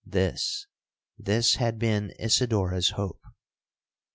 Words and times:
—This—this 0.03 1.55
had 1.57 1.77
been 1.77 2.11
Isidora's 2.19 2.89
hope. 2.97 3.21